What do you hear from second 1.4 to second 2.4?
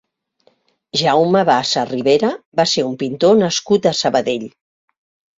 Bassa Ribera